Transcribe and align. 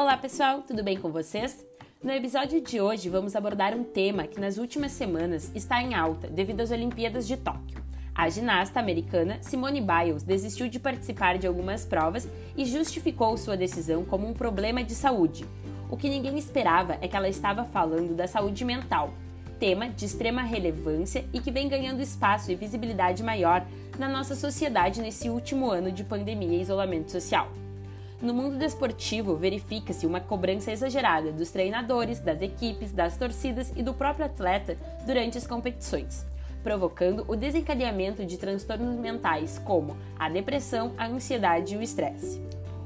Olá 0.00 0.16
pessoal, 0.16 0.62
tudo 0.62 0.80
bem 0.80 0.96
com 0.96 1.10
vocês? 1.10 1.66
No 2.00 2.12
episódio 2.12 2.60
de 2.60 2.80
hoje 2.80 3.08
vamos 3.08 3.34
abordar 3.34 3.74
um 3.74 3.82
tema 3.82 4.28
que 4.28 4.38
nas 4.38 4.56
últimas 4.56 4.92
semanas 4.92 5.50
está 5.56 5.82
em 5.82 5.92
alta 5.92 6.28
devido 6.28 6.60
às 6.60 6.70
Olimpíadas 6.70 7.26
de 7.26 7.36
Tóquio. 7.36 7.82
A 8.14 8.28
ginasta 8.28 8.78
americana 8.78 9.38
Simone 9.42 9.80
Biles 9.80 10.22
desistiu 10.22 10.68
de 10.68 10.78
participar 10.78 11.36
de 11.36 11.48
algumas 11.48 11.84
provas 11.84 12.28
e 12.56 12.64
justificou 12.64 13.36
sua 13.36 13.56
decisão 13.56 14.04
como 14.04 14.28
um 14.28 14.32
problema 14.32 14.84
de 14.84 14.94
saúde. 14.94 15.44
O 15.90 15.96
que 15.96 16.08
ninguém 16.08 16.38
esperava 16.38 16.96
é 17.00 17.08
que 17.08 17.16
ela 17.16 17.28
estava 17.28 17.64
falando 17.64 18.14
da 18.14 18.28
saúde 18.28 18.64
mental, 18.64 19.12
tema 19.58 19.88
de 19.88 20.04
extrema 20.04 20.42
relevância 20.42 21.24
e 21.32 21.40
que 21.40 21.50
vem 21.50 21.68
ganhando 21.68 22.00
espaço 22.00 22.52
e 22.52 22.54
visibilidade 22.54 23.24
maior 23.24 23.66
na 23.98 24.08
nossa 24.08 24.36
sociedade 24.36 25.02
nesse 25.02 25.28
último 25.28 25.68
ano 25.68 25.90
de 25.90 26.04
pandemia 26.04 26.56
e 26.56 26.62
isolamento 26.62 27.10
social. 27.10 27.50
No 28.20 28.34
mundo 28.34 28.58
desportivo, 28.58 29.36
verifica-se 29.36 30.04
uma 30.04 30.18
cobrança 30.18 30.72
exagerada 30.72 31.30
dos 31.30 31.52
treinadores, 31.52 32.18
das 32.18 32.42
equipes, 32.42 32.90
das 32.90 33.16
torcidas 33.16 33.72
e 33.76 33.82
do 33.82 33.94
próprio 33.94 34.26
atleta 34.26 34.76
durante 35.06 35.38
as 35.38 35.46
competições, 35.46 36.26
provocando 36.64 37.24
o 37.28 37.36
desencadeamento 37.36 38.26
de 38.26 38.36
transtornos 38.36 38.96
mentais 38.96 39.60
como 39.60 39.96
a 40.18 40.28
depressão, 40.28 40.92
a 40.98 41.06
ansiedade 41.06 41.74
e 41.74 41.78
o 41.78 41.82
estresse. 41.82 42.42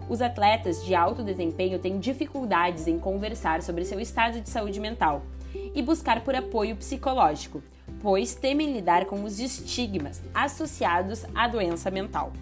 Os 0.06 0.20
atletas 0.20 0.84
de 0.84 0.94
alto 0.94 1.22
desempenho 1.22 1.78
têm 1.78 1.98
dificuldades 1.98 2.86
em 2.86 2.98
conversar 2.98 3.62
sobre 3.62 3.86
seu 3.86 3.98
estado 3.98 4.38
de 4.38 4.50
saúde 4.50 4.78
mental 4.80 5.22
e 5.74 5.80
buscar 5.80 6.22
por 6.22 6.34
apoio 6.34 6.76
psicológico, 6.76 7.62
pois 8.02 8.34
temem 8.34 8.70
lidar 8.70 9.06
com 9.06 9.24
os 9.24 9.40
estigmas 9.40 10.20
associados 10.34 11.24
à 11.34 11.48
doença 11.48 11.90
mental. 11.90 12.34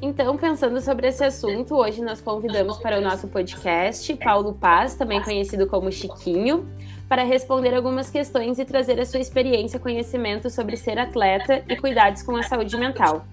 Então, 0.00 0.36
pensando 0.36 0.80
sobre 0.80 1.08
esse 1.08 1.24
assunto, 1.24 1.76
hoje 1.76 2.02
nós 2.02 2.20
convidamos 2.20 2.76
para 2.78 2.98
o 2.98 3.00
nosso 3.00 3.26
podcast 3.26 4.14
Paulo 4.16 4.52
Paz, 4.52 4.94
também 4.94 5.22
conhecido 5.22 5.66
como 5.66 5.90
Chiquinho, 5.90 6.68
para 7.08 7.22
responder 7.22 7.74
algumas 7.74 8.10
questões 8.10 8.58
e 8.58 8.64
trazer 8.64 9.00
a 9.00 9.06
sua 9.06 9.20
experiência 9.20 9.78
e 9.78 9.80
conhecimento 9.80 10.50
sobre 10.50 10.76
ser 10.76 10.98
atleta 10.98 11.64
e 11.68 11.76
cuidados 11.76 12.22
com 12.22 12.36
a 12.36 12.42
saúde 12.42 12.76
mental. 12.76 13.24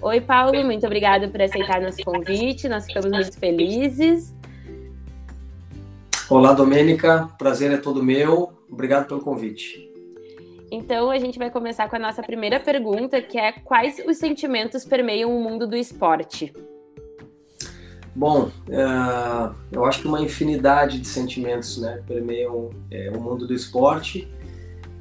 Oi, 0.00 0.20
Paulo, 0.20 0.64
muito 0.64 0.86
obrigada 0.86 1.28
por 1.28 1.40
aceitar 1.42 1.80
nosso 1.80 2.02
convite, 2.04 2.68
nós 2.68 2.86
ficamos 2.86 3.10
muito 3.10 3.38
felizes. 3.38 4.34
Olá, 6.28 6.52
Domênica, 6.52 7.28
prazer 7.38 7.70
é 7.72 7.76
todo 7.76 8.02
meu, 8.02 8.52
obrigado 8.70 9.06
pelo 9.06 9.20
convite. 9.20 9.91
Então, 10.74 11.10
a 11.10 11.18
gente 11.18 11.38
vai 11.38 11.50
começar 11.50 11.86
com 11.86 11.96
a 11.96 11.98
nossa 11.98 12.22
primeira 12.22 12.58
pergunta, 12.58 13.20
que 13.20 13.36
é 13.36 13.52
quais 13.52 14.02
os 14.08 14.16
sentimentos 14.16 14.86
permeiam 14.86 15.30
o 15.30 15.38
mundo 15.38 15.66
do 15.66 15.76
esporte? 15.76 16.50
Bom, 18.16 18.44
uh, 18.68 19.54
eu 19.70 19.84
acho 19.84 20.00
que 20.00 20.08
uma 20.08 20.22
infinidade 20.22 20.98
de 20.98 21.06
sentimentos 21.06 21.76
né, 21.76 22.02
permeiam 22.06 22.70
é, 22.90 23.10
o 23.14 23.20
mundo 23.20 23.46
do 23.46 23.52
esporte. 23.52 24.26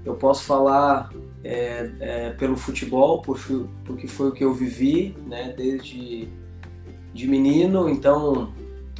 Eu 0.04 0.16
posso 0.16 0.44
falar 0.44 1.10
é, 1.42 1.90
é, 2.02 2.30
pelo 2.32 2.58
futebol, 2.58 3.22
por, 3.22 3.40
porque 3.86 4.08
foi 4.08 4.28
o 4.28 4.32
que 4.34 4.44
eu 4.44 4.54
vivi 4.54 5.16
né, 5.26 5.54
desde 5.56 6.28
de 7.14 7.28
menino. 7.30 7.88
Então, 7.88 8.54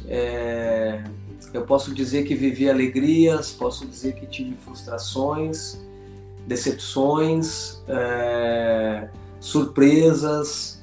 é, 0.08 1.04
eu 1.52 1.66
posso 1.66 1.94
dizer 1.94 2.22
que 2.22 2.34
vivi 2.34 2.70
alegrias, 2.70 3.52
posso 3.52 3.86
dizer 3.86 4.14
que 4.14 4.24
tive 4.24 4.56
frustrações, 4.56 5.78
decepções, 6.46 7.82
é, 7.88 9.08
surpresas, 9.40 10.82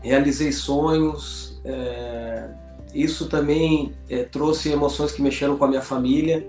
realizei 0.00 0.52
sonhos. 0.52 1.60
É, 1.64 2.48
isso 2.94 3.28
também 3.28 3.94
é, 4.08 4.24
trouxe 4.24 4.70
emoções 4.70 5.12
que 5.12 5.20
mexeram 5.20 5.56
com 5.56 5.64
a 5.64 5.68
minha 5.68 5.82
família. 5.82 6.46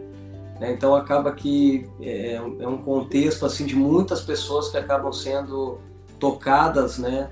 Né? 0.59 0.71
Então 0.71 0.95
acaba 0.95 1.31
que 1.31 1.87
é, 2.01 2.33
é, 2.35 2.67
um 2.67 2.77
contexto 2.77 3.45
assim 3.45 3.65
de 3.65 3.75
muitas 3.75 4.21
pessoas 4.21 4.69
que 4.69 4.77
acabam 4.77 5.11
sendo 5.11 5.79
tocadas, 6.19 6.97
né? 6.97 7.29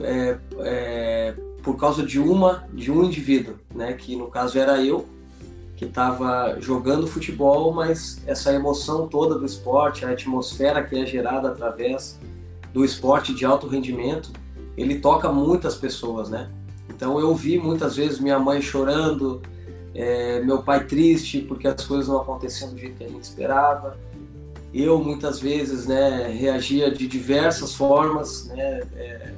É, 0.00 0.38
é, 0.58 1.34
por 1.62 1.76
causa 1.76 2.02
de 2.02 2.18
uma 2.18 2.68
de 2.72 2.90
um 2.90 3.04
indivíduo, 3.04 3.54
né? 3.74 3.92
Que 3.92 4.16
no 4.16 4.28
caso 4.28 4.58
era 4.58 4.82
eu 4.82 5.06
que 5.76 5.84
estava 5.84 6.56
jogando 6.58 7.06
futebol, 7.06 7.72
mas 7.72 8.22
essa 8.26 8.52
emoção 8.52 9.06
toda 9.06 9.38
do 9.38 9.44
esporte, 9.44 10.04
a 10.04 10.10
atmosfera 10.10 10.82
que 10.82 10.96
é 10.96 11.04
gerada 11.04 11.48
através 11.48 12.18
do 12.72 12.84
esporte 12.84 13.34
de 13.34 13.44
alto 13.44 13.68
rendimento, 13.68 14.30
ele 14.76 14.98
toca 14.98 15.30
muitas 15.30 15.74
pessoas, 15.74 16.30
né? 16.30 16.48
Então 16.88 17.20
eu 17.20 17.34
vi 17.34 17.58
muitas 17.58 17.94
vezes 17.96 18.18
minha 18.18 18.38
mãe 18.38 18.62
chorando, 18.62 19.42
é, 19.94 20.40
meu 20.40 20.62
pai 20.62 20.84
triste 20.84 21.40
porque 21.40 21.68
as 21.68 21.84
coisas 21.84 22.08
não 22.08 22.22
aconteciam 22.22 22.72
do 22.72 22.78
jeito 22.78 22.96
que 22.96 23.04
a 23.04 23.08
gente 23.08 23.24
esperava. 23.24 23.98
Eu 24.72 25.02
muitas 25.02 25.38
vezes, 25.38 25.86
né, 25.86 26.28
reagia 26.28 26.90
de 26.90 27.06
diversas 27.06 27.74
formas, 27.74 28.46
né? 28.46 28.82
É, 28.94 29.32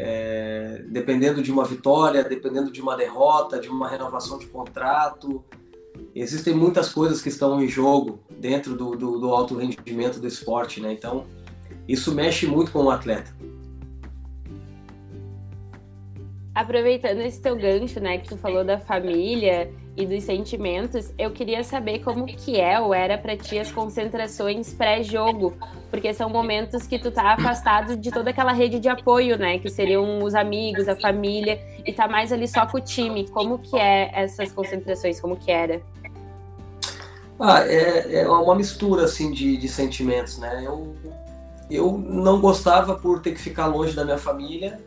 é, 0.00 0.84
dependendo 0.86 1.42
de 1.42 1.50
uma 1.50 1.64
vitória, 1.64 2.22
dependendo 2.22 2.70
de 2.70 2.80
uma 2.80 2.96
derrota, 2.96 3.58
de 3.58 3.68
uma 3.68 3.88
renovação 3.88 4.38
de 4.38 4.46
contrato. 4.46 5.44
Existem 6.14 6.54
muitas 6.54 6.92
coisas 6.92 7.20
que 7.20 7.28
estão 7.28 7.60
em 7.60 7.66
jogo 7.66 8.20
dentro 8.30 8.76
do, 8.76 8.94
do, 8.94 9.18
do 9.18 9.34
alto 9.34 9.56
rendimento 9.56 10.20
do 10.20 10.28
esporte, 10.28 10.80
né? 10.80 10.92
Então, 10.92 11.26
isso 11.88 12.14
mexe 12.14 12.46
muito 12.46 12.70
com 12.70 12.84
o 12.84 12.90
atleta. 12.90 13.36
Aproveitando 16.54 17.20
esse 17.20 17.40
teu 17.42 17.56
gancho, 17.56 17.98
né, 17.98 18.18
que 18.18 18.28
tu 18.28 18.36
falou 18.36 18.64
da 18.64 18.78
família 18.78 19.72
e 19.98 20.06
dos 20.06 20.22
sentimentos, 20.22 21.12
eu 21.18 21.32
queria 21.32 21.64
saber 21.64 21.98
como 21.98 22.24
que 22.24 22.60
é 22.60 22.78
ou 22.78 22.94
era 22.94 23.18
para 23.18 23.36
ti 23.36 23.58
as 23.58 23.72
concentrações 23.72 24.72
pré-jogo, 24.72 25.58
porque 25.90 26.14
são 26.14 26.30
momentos 26.30 26.86
que 26.86 27.00
tu 27.00 27.10
tá 27.10 27.32
afastado 27.32 27.96
de 27.96 28.12
toda 28.12 28.30
aquela 28.30 28.52
rede 28.52 28.78
de 28.78 28.88
apoio, 28.88 29.36
né, 29.36 29.58
que 29.58 29.68
seriam 29.68 30.22
os 30.22 30.36
amigos, 30.36 30.86
a 30.86 30.94
família, 30.94 31.60
e 31.84 31.92
tá 31.92 32.06
mais 32.06 32.32
ali 32.32 32.46
só 32.46 32.64
com 32.64 32.78
o 32.78 32.80
time. 32.80 33.28
Como 33.28 33.58
que 33.58 33.76
é 33.76 34.12
essas 34.14 34.52
concentrações, 34.52 35.20
como 35.20 35.36
que 35.36 35.50
era? 35.50 35.82
Ah, 37.40 37.66
é, 37.66 38.20
é 38.20 38.28
uma 38.28 38.54
mistura, 38.54 39.04
assim, 39.04 39.32
de, 39.32 39.56
de 39.56 39.68
sentimentos, 39.68 40.38
né, 40.38 40.62
eu, 40.64 40.94
eu 41.68 41.98
não 41.98 42.40
gostava 42.40 42.94
por 42.94 43.20
ter 43.20 43.32
que 43.32 43.40
ficar 43.40 43.66
longe 43.66 43.96
da 43.96 44.04
minha 44.04 44.18
família, 44.18 44.80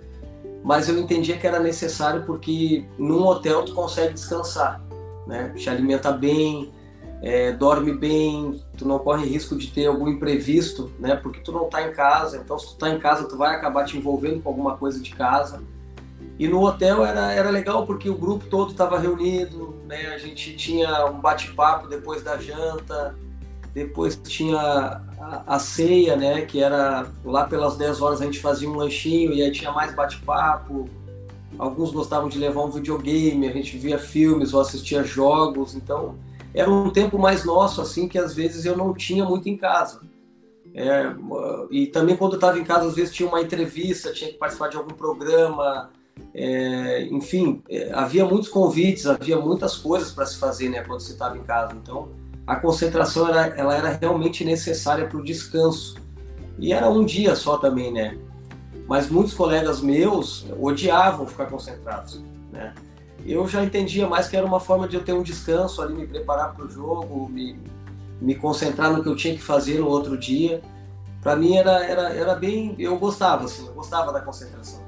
mas 0.64 0.88
eu 0.88 0.98
entendia 0.98 1.38
que 1.38 1.46
era 1.46 1.60
necessário 1.60 2.24
porque 2.24 2.86
num 2.98 3.26
hotel 3.26 3.66
tu 3.66 3.74
consegue 3.74 4.14
descansar 4.14 4.82
né? 5.31 5.53
Te 5.56 5.69
alimenta 5.69 6.12
bem, 6.12 6.69
é, 7.22 7.53
dorme 7.53 7.94
bem, 7.94 8.62
tu 8.78 8.86
não 8.86 9.00
corre 9.00 9.25
risco 9.25 9.56
de 9.56 9.68
ter 9.68 9.86
algum 9.86 10.09
imprevisto, 10.09 10.92
né? 11.00 11.16
Porque 11.16 11.40
tu 11.40 11.53
não 11.53 11.69
tá 11.69 11.88
em 11.88 11.94
casa, 11.94 12.38
então 12.38 12.59
se 12.59 12.68
tu 12.68 12.75
tá 12.75 12.90
em 12.90 13.00
casa 13.00 13.30
tu 13.30 13.38
vai 13.38 13.56
acabar 13.56 13.86
te 13.86 13.97
envolvendo 13.97 14.41
com 14.41 14.50
alguma 14.50 14.75
coisa 14.75 15.00
de 15.00 15.12
casa. 15.12 15.64
E 16.38 16.47
no 16.47 16.62
hotel 16.66 17.06
era, 17.06 17.31
era 17.31 17.50
legal 17.50 17.86
porque 17.86 18.09
o 18.09 18.16
grupo 18.16 18.46
todo 18.47 18.72
estava 18.72 19.00
reunido, 19.00 19.75
né? 19.88 20.08
A 20.08 20.18
gente 20.18 20.53
tinha 20.56 21.06
um 21.06 21.22
bate-papo 21.22 21.88
depois 21.88 22.24
da 22.24 22.38
janta, 22.38 23.16
depois 23.74 24.18
tinha 24.18 24.59
a, 24.59 25.44
a, 25.47 25.59
ceia, 25.59 26.18
né? 26.18 26.41
Que 26.41 26.62
era 26.62 27.08
lá 27.24 27.46
pelas 27.46 27.78
10 27.78 28.02
horas 28.02 28.22
a 28.22 28.25
gente 28.25 28.40
fazia 28.40 28.70
um 28.70 28.75
lanchinho 28.75 29.31
e 29.31 29.41
aí 29.41 29.52
tinha 29.52 29.72
mais 29.72 29.96
bate-papo 29.96 30.90
alguns 31.62 31.92
gostavam 31.92 32.28
de 32.28 32.40
levar 32.40 32.64
um 32.64 32.72
videogame, 32.72 33.48
a 33.48 33.52
gente 33.52 33.78
via 33.78 34.00
filmes 34.00 34.52
ou 34.52 34.62
assistia 34.62 35.04
jogos, 35.04 35.76
então 35.76 36.16
era 36.56 36.68
um 36.68 36.90
tempo 36.90 37.20
mais 37.20 37.46
nosso, 37.46 37.80
assim, 37.82 38.08
que 38.08 38.18
às 38.18 38.34
vezes 38.34 38.66
eu 38.66 38.76
não 38.76 38.96
tinha 38.96 39.24
muito 39.24 39.48
em 39.48 39.56
casa. 39.56 40.02
É, 40.74 41.14
e 41.70 41.86
também 41.86 42.18
quando 42.18 42.34
eu 42.34 42.38
estava 42.38 42.58
em 42.58 42.64
casa, 42.64 42.88
às 42.88 42.96
vezes 42.96 43.14
tinha 43.14 43.30
uma 43.30 43.40
entrevista, 43.40 44.12
tinha 44.12 44.32
que 44.32 44.40
participar 44.40 44.70
de 44.70 44.78
algum 44.78 44.96
programa, 44.96 45.91
é, 46.34 47.03
enfim, 47.12 47.62
é, 47.70 47.91
havia 47.94 48.26
muitos 48.26 48.50
convites, 48.50 49.06
havia 49.06 49.38
muitas 49.38 49.78
coisas 49.78 50.12
para 50.12 50.26
se 50.26 50.40
fazer, 50.40 50.68
né, 50.68 50.82
quando 50.82 51.02
você 51.02 51.12
estava 51.12 51.38
em 51.38 51.44
casa. 51.44 51.76
Então, 51.76 52.09
a 52.47 52.56
concentração 52.56 53.30
era, 53.30 53.56
ela 53.56 53.78
era 53.78 53.90
realmente 53.90 54.44
necessária 54.44 55.06
para 55.06 55.18
o 55.20 55.24
descanso. 55.24 55.96
E 56.58 56.74
era 56.74 56.90
um 56.90 57.06
dia 57.06 57.35
só 57.35 57.58
também, 57.58 57.94
né? 57.94 58.18
Mas 58.91 59.09
muitos 59.09 59.34
colegas 59.34 59.79
meus 59.79 60.46
odiavam 60.59 61.26
ficar 61.26 61.46
concentrados, 61.46 62.22
né? 62.52 62.73
Eu 63.26 63.47
já 63.47 63.64
entendia 63.64 64.05
mais 64.05 64.28
que 64.28 64.35
era 64.35 64.46
uma 64.46 64.59
forma 64.59 64.85
de 64.85 64.97
eu 64.97 65.02
ter 65.02 65.14
um 65.14 65.23
descanso 65.23 65.82
ali, 65.82 65.93
me 65.93 66.05
preparar 66.05 66.53
para 66.53 66.66
o 66.66 66.70
jogo, 66.70 67.29
me, 67.29 67.58
me 68.20 68.35
concentrar 68.35 68.91
no 68.91 69.02
que 69.02 69.08
eu 69.08 69.16
tinha 69.16 69.34
que 69.34 69.41
fazer 69.41 69.79
no 69.79 69.88
outro 69.88 70.17
dia. 70.17 70.61
Para 71.22 71.38
mim 71.38 71.55
era, 71.55 71.85
era, 71.85 72.14
era 72.14 72.35
bem, 72.35 72.76
eu 72.78 72.97
gostava 72.97 73.46
assim, 73.46 73.66
eu 73.66 73.72
gostava 73.72 74.11
da 74.11 74.20
concentração. 74.20 74.82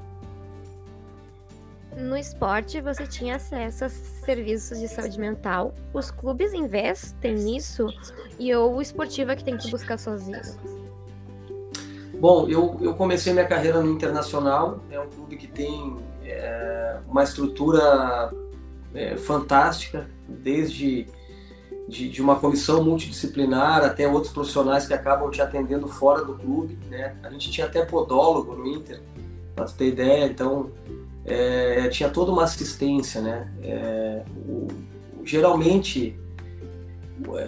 No 1.96 2.18
esporte, 2.18 2.82
você 2.82 3.08
tinha 3.08 3.38
acesso 3.38 3.86
a 3.86 3.90
serviços 3.90 4.82
de 4.82 4.90
saúde 4.90 5.18
mental. 5.18 5.74
Os 5.94 6.12
clubes 6.12 6.52
investem 6.52 7.36
nisso 7.36 7.88
e 8.38 8.54
o 8.54 8.82
esportivo 8.82 9.32
é 9.32 9.38
que 9.38 9.46
tem 9.46 9.56
que 9.56 9.72
buscar 9.72 9.98
sozinho? 9.98 10.83
Bom, 12.24 12.48
eu, 12.48 12.78
eu 12.80 12.94
comecei 12.94 13.34
minha 13.34 13.46
carreira 13.46 13.82
no 13.82 13.92
Internacional, 13.92 14.80
é 14.90 14.98
um 14.98 15.10
clube 15.10 15.36
que 15.36 15.46
tem 15.46 15.98
é, 16.24 17.00
uma 17.06 17.22
estrutura 17.22 18.32
é, 18.96 19.18
fantástica, 19.18 20.10
desde 20.30 21.06
de, 21.86 22.08
de, 22.08 22.22
uma 22.22 22.38
comissão 22.38 22.82
multidisciplinar 22.82 23.84
até 23.84 24.08
outros 24.08 24.32
profissionais 24.32 24.88
que 24.88 24.94
acabam 24.94 25.30
te 25.30 25.42
atendendo 25.42 25.86
fora 25.90 26.24
do 26.24 26.36
clube. 26.36 26.80
Né? 26.90 27.14
A 27.24 27.30
gente 27.30 27.52
tinha 27.52 27.68
até 27.68 27.84
podólogo 27.84 28.56
no 28.56 28.68
Inter, 28.68 29.02
para 29.54 29.66
ter 29.66 29.90
ideia, 29.90 30.24
então 30.24 30.72
é, 31.26 31.90
tinha 31.90 32.08
toda 32.08 32.32
uma 32.32 32.46
assistência. 32.46 33.20
Né? 33.20 33.52
É, 33.62 34.24
o, 34.48 34.70
geralmente, 35.26 36.18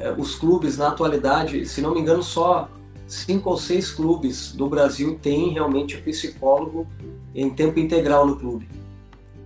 é, 0.01 0.13
os 0.17 0.35
clubes 0.35 0.77
na 0.77 0.89
atualidade, 0.89 1.65
se 1.65 1.79
não 1.79 1.93
me 1.93 2.01
engano, 2.01 2.21
só 2.21 2.67
cinco 3.07 3.49
ou 3.49 3.57
seis 3.57 3.91
clubes 3.91 4.51
do 4.51 4.67
Brasil 4.67 5.19
têm 5.21 5.49
realmente 5.49 5.95
o 5.95 6.01
psicólogo 6.01 6.87
em 7.33 7.49
tempo 7.49 7.79
integral 7.79 8.25
no 8.25 8.37
clube. 8.37 8.67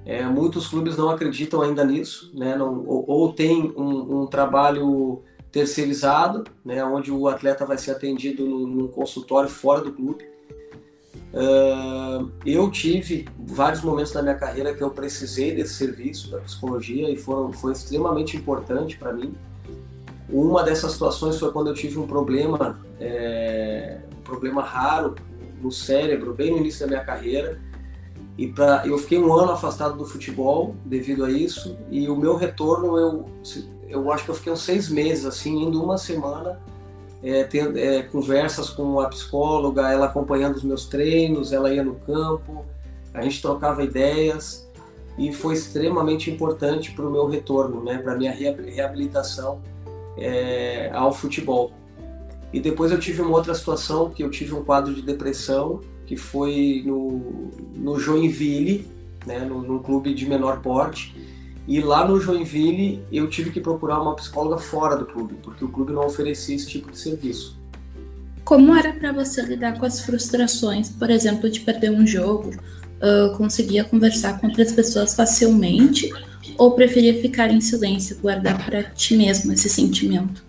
É, 0.05 0.23
muitos 0.25 0.67
clubes 0.67 0.97
não 0.97 1.09
acreditam 1.09 1.61
ainda 1.61 1.85
nisso, 1.85 2.31
né? 2.33 2.55
Não, 2.55 2.83
ou, 2.85 3.05
ou 3.07 3.33
tem 3.33 3.71
um, 3.77 4.21
um, 4.21 4.25
trabalho 4.25 5.21
terceirizado, 5.51 6.45
né? 6.63 6.83
onde 6.83 7.11
o 7.11 7.27
atleta 7.27 7.65
vai 7.65 7.77
ser 7.77 7.91
atendido 7.91 8.45
num, 8.45 8.87
consultório 8.87 9.49
fora 9.49 9.81
do 9.81 9.91
clube. 9.91 10.23
Uh, 11.31 12.31
eu 12.43 12.71
tive 12.71 13.27
vários 13.37 13.83
momentos 13.83 14.11
da 14.11 14.23
minha 14.23 14.33
carreira 14.33 14.73
que 14.73 14.81
eu 14.81 14.89
precisei 14.89 15.53
desse 15.53 15.75
serviço 15.75 16.31
da 16.31 16.39
psicologia 16.39 17.07
e 17.11 17.15
foram, 17.15 17.53
foi 17.53 17.73
extremamente 17.73 18.35
importante 18.35 18.97
para 18.97 19.13
mim. 19.13 19.35
Uma 20.31 20.63
dessas 20.63 20.91
situações 20.91 21.39
foi 21.39 21.51
quando 21.51 21.67
eu 21.67 21.73
tive 21.73 21.97
um 21.97 22.05
problema, 22.05 22.79
é, 22.99 23.99
um 24.19 24.21
problema 24.21 24.61
raro 24.61 25.15
no 25.61 25.71
cérebro, 25.71 26.33
bem 26.33 26.51
no 26.51 26.57
início 26.57 26.81
da 26.81 26.87
minha 26.87 27.03
carreira, 27.03 27.59
e 28.37 28.47
pra, 28.47 28.83
eu 28.85 28.97
fiquei 28.97 29.17
um 29.17 29.33
ano 29.33 29.51
afastado 29.51 29.97
do 29.97 30.05
futebol 30.05 30.75
devido 30.85 31.25
a 31.25 31.31
isso. 31.31 31.77
E 31.89 32.07
o 32.07 32.15
meu 32.15 32.35
retorno, 32.35 32.97
eu, 32.97 33.25
eu 33.89 34.11
acho 34.11 34.23
que 34.23 34.31
eu 34.31 34.35
fiquei 34.35 34.53
uns 34.53 34.61
seis 34.61 34.87
meses, 34.87 35.25
assim, 35.25 35.63
indo 35.63 35.83
uma 35.83 35.97
semana, 35.97 36.59
é, 37.21 37.43
tendo, 37.43 37.77
é, 37.77 38.03
conversas 38.03 38.69
com 38.69 38.99
a 38.99 39.09
psicóloga, 39.09 39.91
ela 39.91 40.05
acompanhando 40.05 40.55
os 40.55 40.63
meus 40.63 40.85
treinos, 40.85 41.51
ela 41.51 41.73
ia 41.73 41.83
no 41.83 41.95
campo, 41.95 42.63
a 43.13 43.21
gente 43.21 43.41
trocava 43.41 43.83
ideias. 43.83 44.69
E 45.17 45.33
foi 45.33 45.55
extremamente 45.55 46.31
importante 46.31 46.93
para 46.93 47.05
o 47.05 47.11
meu 47.11 47.27
retorno, 47.27 47.83
né, 47.83 47.97
para 47.97 48.13
a 48.13 48.15
minha 48.15 48.31
reabilitação 48.31 49.59
é, 50.19 50.89
ao 50.93 51.13
futebol. 51.13 51.73
E 52.51 52.59
depois 52.59 52.91
eu 52.91 52.99
tive 52.99 53.21
uma 53.21 53.35
outra 53.35 53.53
situação, 53.53 54.09
que 54.09 54.23
eu 54.23 54.29
tive 54.29 54.53
um 54.53 54.63
quadro 54.63 54.93
de 54.93 55.01
depressão, 55.01 55.81
que 56.05 56.17
foi 56.17 56.83
no, 56.85 57.51
no 57.75 57.99
Joinville, 57.99 58.87
né, 59.25 59.39
num, 59.45 59.61
num 59.61 59.79
clube 59.79 60.13
de 60.13 60.27
menor 60.27 60.61
porte. 60.61 61.15
E 61.67 61.79
lá 61.81 62.07
no 62.07 62.19
Joinville 62.19 63.03
eu 63.11 63.29
tive 63.29 63.51
que 63.51 63.61
procurar 63.61 64.01
uma 64.01 64.15
psicóloga 64.15 64.57
fora 64.57 64.95
do 64.95 65.05
clube, 65.05 65.35
porque 65.43 65.63
o 65.63 65.69
clube 65.69 65.93
não 65.93 66.05
oferecia 66.05 66.55
esse 66.55 66.67
tipo 66.67 66.91
de 66.91 66.97
serviço. 66.97 67.59
Como 68.43 68.75
era 68.75 68.91
para 68.91 69.11
você 69.11 69.43
lidar 69.43 69.77
com 69.77 69.85
as 69.85 70.01
frustrações, 70.01 70.89
por 70.89 71.11
exemplo, 71.11 71.47
de 71.47 71.59
perder 71.59 71.91
um 71.91 72.07
jogo? 72.07 72.49
Uh, 72.99 73.37
conseguia 73.37 73.83
conversar 73.83 74.39
com 74.39 74.47
outras 74.47 74.71
pessoas 74.71 75.15
facilmente 75.15 76.11
ou 76.59 76.71
preferia 76.71 77.19
ficar 77.21 77.49
em 77.49 77.61
silêncio, 77.61 78.19
guardar 78.21 78.65
para 78.65 78.83
ti 78.83 79.15
mesmo 79.15 79.53
esse 79.53 79.69
sentimento? 79.69 80.43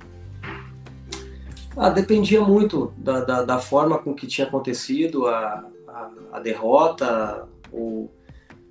Ah, 1.76 1.88
dependia 1.88 2.40
muito 2.42 2.92
da, 2.98 3.20
da, 3.20 3.42
da, 3.44 3.58
forma 3.60 3.96
com 3.96 4.12
que 4.12 4.26
tinha 4.26 4.46
acontecido 4.46 5.28
a, 5.28 5.64
a, 5.86 6.10
a 6.32 6.40
derrota, 6.40 7.48
ou 7.72 8.12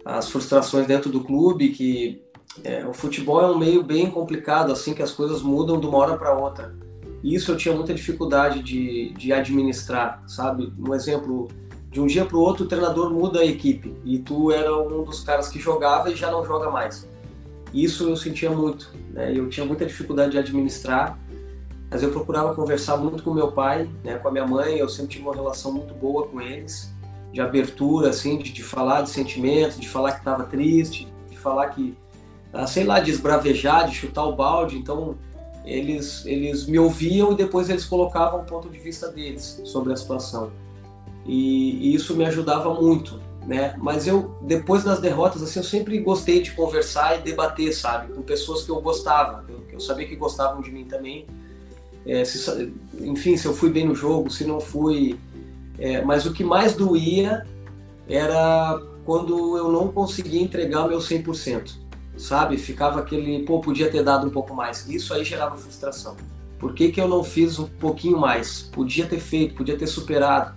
as 0.04 0.30
frustrações 0.30 0.86
dentro 0.86 1.10
do 1.10 1.24
clube, 1.24 1.70
que 1.70 2.22
é, 2.62 2.86
o 2.86 2.94
futebol 2.94 3.42
é 3.42 3.48
um 3.48 3.58
meio 3.58 3.84
bem 3.84 4.12
complicado, 4.12 4.74
assim, 4.74 4.94
que 4.94 5.02
as 5.02 5.12
coisas 5.12 5.42
mudam 5.42 5.80
de 5.80 5.88
uma 5.88 5.98
hora 5.98 6.18
para 6.18 6.38
outra. 6.38 6.76
E 7.24 7.34
isso 7.34 7.54
eu 7.54 7.58
tinha 7.58 7.74
muita 7.74 7.94
dificuldade 7.94 8.62
de, 8.62 9.14
de 9.14 9.32
administrar, 9.32 10.22
sabe? 10.28 10.74
Um 10.78 10.94
exemplo, 10.94 11.48
de 11.90 12.02
um 12.02 12.06
dia 12.06 12.26
para 12.26 12.38
o 12.38 12.42
outro 12.42 12.66
o 12.66 12.68
treinador 12.68 13.10
muda 13.12 13.40
a 13.40 13.46
equipe 13.46 13.96
e 14.04 14.20
tu 14.20 14.52
era 14.52 14.76
um 14.78 15.04
dos 15.04 15.24
caras 15.24 15.48
que 15.48 15.58
jogava 15.58 16.12
e 16.12 16.16
já 16.16 16.30
não 16.30 16.46
joga 16.46 16.70
mais. 16.70 17.09
Isso 17.74 18.10
eu 18.10 18.18
sentia 18.18 18.50
muito, 18.50 18.92
né? 19.12 19.32
Eu 19.36 19.50
tinha 19.50 19.66
muita 19.66 19.86
dificuldade 19.86 20.32
de 20.32 20.38
administrar 20.38 21.18
mas 21.90 22.04
eu 22.04 22.12
procurava 22.12 22.54
conversar 22.54 22.98
muito 22.98 23.24
com 23.24 23.34
meu 23.34 23.52
pai, 23.52 23.90
né, 24.04 24.18
com 24.18 24.28
a 24.28 24.32
minha 24.32 24.46
mãe, 24.46 24.78
eu 24.78 24.88
sempre 24.88 25.14
tive 25.14 25.24
uma 25.24 25.34
relação 25.34 25.74
muito 25.74 25.94
boa 25.94 26.28
com 26.28 26.40
eles, 26.40 26.94
de 27.34 27.42
abertura, 27.42 28.10
assim, 28.10 28.38
de, 28.38 28.52
de 28.52 28.64
falar 28.64 29.02
de 29.02 29.10
sentimentos, 29.10 29.80
de 29.80 29.90
falar 29.90 30.12
que 30.12 30.20
estava 30.20 30.44
triste, 30.44 31.08
de 31.30 31.38
falar 31.38 31.70
que, 31.70 31.98
ah, 32.54 32.68
sei 32.68 32.84
lá, 32.84 33.00
de 33.00 33.10
esbravejar, 33.10 33.90
de 33.90 33.96
chutar 33.96 34.26
o 34.26 34.36
balde, 34.36 34.78
então 34.78 35.16
eles, 35.66 36.26
eles 36.26 36.68
me 36.68 36.78
ouviam 36.78 37.32
e 37.32 37.36
depois 37.36 37.70
eles 37.70 37.86
colocavam 37.86 38.42
o 38.42 38.46
ponto 38.46 38.70
de 38.70 38.78
vista 38.78 39.08
deles 39.08 39.60
sobre 39.66 39.92
a 39.92 39.96
situação. 39.96 40.52
E, 41.26 41.90
e 41.90 41.96
isso 41.96 42.16
me 42.16 42.26
ajudava 42.26 42.74
muito, 42.74 43.20
né? 43.46 43.76
Mas 43.78 44.08
eu, 44.08 44.38
depois 44.42 44.84
das 44.84 45.00
derrotas, 45.00 45.42
assim, 45.42 45.60
eu 45.60 45.64
sempre 45.64 45.98
gostei 46.00 46.42
de 46.42 46.52
conversar 46.52 47.20
e 47.20 47.22
debater, 47.22 47.74
sabe? 47.74 48.14
Com 48.14 48.22
pessoas 48.22 48.64
que 48.64 48.70
eu 48.70 48.80
gostava, 48.82 49.46
que 49.68 49.76
eu 49.76 49.80
sabia 49.80 50.08
que 50.08 50.16
gostavam 50.16 50.62
de 50.62 50.72
mim 50.72 50.86
também, 50.86 51.26
é, 52.06 52.24
se, 52.26 52.74
enfim, 53.00 53.38
se 53.38 53.46
eu 53.46 53.54
fui 53.54 53.70
bem 53.70 53.86
no 53.86 53.96
jogo, 53.96 54.30
se 54.30 54.46
não 54.46 54.60
fui. 54.60 55.18
É, 55.78 56.02
mas 56.02 56.26
o 56.26 56.34
que 56.34 56.44
mais 56.44 56.74
doía 56.74 57.46
era 58.08 58.82
quando 59.06 59.58
eu 59.58 59.72
não 59.72 59.88
conseguia 59.90 60.42
entregar 60.42 60.86
o 60.86 60.90
meu 60.90 61.00
100%, 61.00 61.72
sabe? 62.18 62.58
Ficava 62.58 63.00
aquele, 63.00 63.44
pô, 63.44 63.60
podia 63.60 63.90
ter 63.90 64.04
dado 64.04 64.28
um 64.28 64.30
pouco 64.30 64.54
mais. 64.54 64.88
Isso 64.90 65.14
aí 65.14 65.24
gerava 65.24 65.56
frustração. 65.56 66.16
Por 66.60 66.74
que, 66.74 66.92
que 66.92 67.00
eu 67.00 67.08
não 67.08 67.24
fiz 67.24 67.58
um 67.58 67.66
pouquinho 67.66 68.18
mais? 68.18 68.62
Podia 68.62 69.06
ter 69.06 69.20
feito, 69.20 69.56
podia 69.56 69.78
ter 69.78 69.88
superado. 69.88 70.54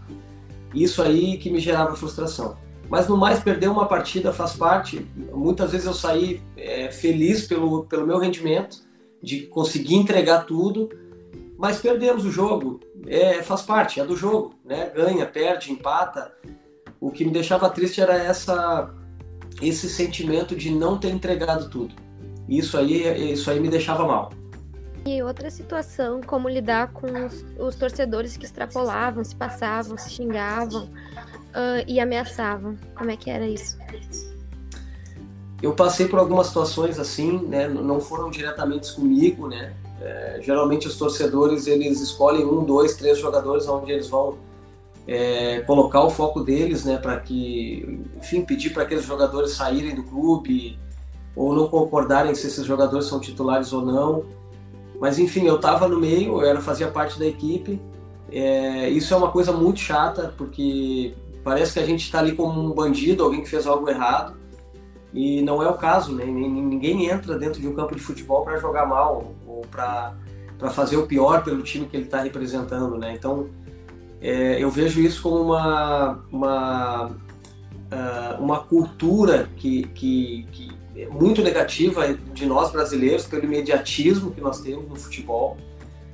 Isso 0.75 1.00
aí 1.00 1.38
que 1.38 1.50
me 1.50 1.61
gerava 1.61 1.94
frustração. 1.94 2.56
Mas 2.93 3.09
no 3.09 3.17
mais, 3.17 3.41
perder 3.41 3.71
uma 3.71 3.87
partida 3.87 4.35
faz 4.35 4.53
parte. 4.53 5.06
Muitas 5.33 5.73
vezes 5.73 5.87
eu 5.87 5.94
saí 5.94 6.43
é, 6.55 6.93
feliz 6.93 7.47
pelo, 7.47 7.85
pelo 7.85 8.06
meu 8.06 8.19
rendimento, 8.19 8.83
de 9.23 9.47
conseguir 9.47 9.94
entregar 9.94 10.44
tudo, 10.44 10.91
mas 11.56 11.81
perdemos 11.81 12.27
o 12.27 12.31
jogo. 12.31 12.81
É, 13.06 13.43
faz 13.43 13.62
parte, 13.62 13.99
é 13.99 14.05
do 14.05 14.15
jogo, 14.15 14.53
né? 14.62 14.93
Ganha, 14.94 15.25
perde, 15.25 15.73
empata. 15.73 16.35
O 17.00 17.11
que 17.11 17.25
me 17.25 17.31
deixava 17.31 17.71
triste 17.71 17.99
era 17.99 18.15
essa 18.15 18.95
esse 19.62 19.88
sentimento 19.88 20.55
de 20.55 20.71
não 20.71 20.99
ter 20.99 21.12
entregado 21.12 21.71
tudo. 21.71 21.95
Isso 22.47 22.76
aí, 22.76 23.33
isso 23.33 23.50
aí 23.50 23.59
me 23.59 23.71
deixava 23.71 24.07
mal. 24.07 24.31
E 25.04 25.23
outra 25.23 25.50
situação, 25.50 26.21
como 26.21 26.49
lidar 26.49 26.92
com 26.92 27.26
os, 27.26 27.44
os 27.59 27.75
torcedores 27.75 28.37
que 28.37 28.44
extrapolavam, 28.44 29.25
se 29.25 29.35
passavam, 29.35 29.99
se 29.99 30.11
xingavam 30.11 30.85
uh, 30.85 31.85
e 31.88 31.99
ameaçavam. 31.99 32.76
Como 32.97 33.11
é 33.11 33.16
que 33.16 33.28
era 33.30 33.47
isso? 33.47 33.76
Eu 35.61 35.75
passei 35.75 36.09
por 36.09 36.18
algumas 36.18 36.49
situações 36.49 36.99
assim, 36.99 37.38
né? 37.47 37.68
Não 37.68 38.00
foram 38.00 38.30
diretamente 38.30 38.92
comigo, 38.94 39.49
né? 39.49 39.75
É, 40.00 40.40
geralmente 40.42 40.88
os 40.88 40.97
torcedores 40.97 41.68
eles 41.68 42.00
escolhem 42.00 42.44
um, 42.44 42.64
dois, 42.64 42.97
três 42.97 43.18
jogadores 43.18 43.68
onde 43.68 43.92
eles 43.92 44.09
vão 44.09 44.37
é, 45.06 45.61
colocar 45.61 46.02
o 46.02 46.11
foco 46.11 46.40
deles, 46.40 46.85
né, 46.85 46.97
para 46.97 47.21
que, 47.21 48.00
enfim, 48.16 48.42
pedir 48.42 48.71
para 48.71 48.82
aqueles 48.82 49.04
jogadores 49.04 49.52
saírem 49.52 49.94
do 49.94 50.02
clube 50.02 50.76
ou 51.37 51.54
não 51.54 51.68
concordarem 51.68 52.35
se 52.35 52.49
esses 52.49 52.64
jogadores 52.64 53.06
são 53.06 53.21
titulares 53.21 53.73
ou 53.73 53.82
não. 53.82 54.25
Mas 55.02 55.18
enfim, 55.18 55.49
eu 55.49 55.56
estava 55.56 55.88
no 55.88 55.99
meio, 55.99 56.40
eu 56.40 56.47
era, 56.49 56.61
fazia 56.61 56.87
parte 56.87 57.18
da 57.18 57.26
equipe. 57.26 57.82
É, 58.30 58.88
isso 58.88 59.12
é 59.12 59.16
uma 59.16 59.32
coisa 59.32 59.50
muito 59.50 59.80
chata 59.80 60.32
porque 60.38 61.12
parece 61.42 61.73
que 61.73 61.80
a 61.80 61.85
gente 61.85 62.04
está 62.04 62.21
ali 62.21 62.37
como 62.37 62.61
um 62.61 62.71
bandido, 62.71 63.25
alguém 63.25 63.42
que 63.42 63.49
fez 63.49 63.66
algo 63.66 63.90
errado. 63.90 64.37
E 65.12 65.42
não 65.42 65.61
é 65.61 65.68
o 65.68 65.75
caso, 65.75 66.14
né? 66.14 66.25
Ninguém 66.25 67.11
entra 67.11 67.37
dentro 67.37 67.61
de 67.61 67.66
um 67.66 67.75
campo 67.75 67.97
de 67.97 68.00
futebol 68.00 68.44
para 68.44 68.59
jogar 68.59 68.87
mal 68.87 69.35
ou 69.44 69.62
para 69.68 70.14
fazer 70.71 70.97
o 70.97 71.04
pior 71.04 71.42
pelo 71.42 71.64
time 71.64 71.87
que 71.87 71.97
ele 71.97 72.04
está 72.04 72.23
representando, 72.23 72.97
né? 72.97 73.12
Então, 73.12 73.49
é, 74.21 74.62
eu 74.62 74.71
vejo 74.71 75.00
isso 75.00 75.21
como 75.21 75.42
uma, 75.42 76.21
uma, 76.30 77.06
uh, 77.06 78.40
uma 78.40 78.61
cultura 78.61 79.49
que, 79.56 79.82
que, 79.82 80.47
que 80.52 80.72
muito 81.11 81.42
negativa 81.42 82.12
de 82.12 82.46
nós 82.46 82.70
brasileiros, 82.70 83.26
pelo 83.26 83.44
imediatismo 83.44 84.30
que 84.30 84.40
nós 84.40 84.61
temos 84.61 84.88
no 84.88 84.96
futebol, 84.96 85.56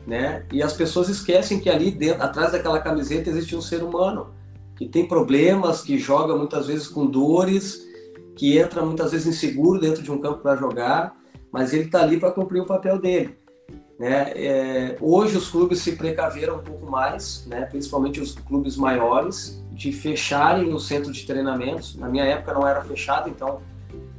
né? 0.06 0.44
E 0.52 0.62
as 0.62 0.72
pessoas 0.72 1.08
esquecem 1.08 1.60
que 1.60 1.68
ali 1.68 1.90
dentro, 1.90 2.22
atrás 2.22 2.52
daquela 2.52 2.80
camiseta 2.80 3.28
existe 3.28 3.54
um 3.54 3.60
ser 3.60 3.82
humano 3.82 4.34
que 4.76 4.86
tem 4.86 5.06
problemas, 5.06 5.82
que 5.82 5.98
joga 5.98 6.36
muitas 6.36 6.68
vezes 6.68 6.86
com 6.86 7.04
dores, 7.04 7.84
que 8.36 8.56
entra 8.56 8.82
muitas 8.82 9.10
vezes 9.10 9.26
inseguro 9.26 9.80
dentro 9.80 10.02
de 10.02 10.10
um 10.12 10.20
campo 10.20 10.38
para 10.38 10.54
jogar, 10.54 11.16
mas 11.50 11.72
ele 11.72 11.86
está 11.86 12.00
ali 12.00 12.20
para 12.20 12.30
cumprir 12.30 12.60
o 12.60 12.66
papel 12.66 13.00
dele. 13.00 13.36
Né? 13.98 14.32
É, 14.36 14.96
hoje 15.00 15.36
os 15.36 15.50
clubes 15.50 15.80
se 15.80 15.96
precaveram 15.96 16.58
um 16.58 16.62
pouco 16.62 16.88
mais, 16.88 17.44
né? 17.48 17.62
principalmente 17.62 18.20
os 18.20 18.32
clubes 18.36 18.76
maiores, 18.76 19.60
de 19.72 19.90
fecharem 19.90 20.72
o 20.72 20.78
centro 20.78 21.12
de 21.12 21.26
treinamentos. 21.26 21.96
Na 21.96 22.08
minha 22.08 22.24
época 22.24 22.54
não 22.54 22.66
era 22.66 22.80
fechado, 22.82 23.28
então 23.28 23.60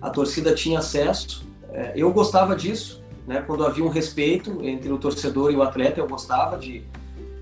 a 0.01 0.09
torcida 0.09 0.53
tinha 0.53 0.79
acesso 0.79 1.49
é, 1.71 1.93
eu 1.95 2.11
gostava 2.11 2.55
disso, 2.55 3.01
né? 3.27 3.43
Quando 3.45 3.65
havia 3.65 3.83
um 3.83 3.89
respeito 3.89 4.59
entre 4.63 4.91
o 4.91 4.97
torcedor 4.97 5.51
e 5.51 5.55
o 5.55 5.61
atleta, 5.61 5.99
eu 5.99 6.07
gostava 6.07 6.57
de, 6.57 6.83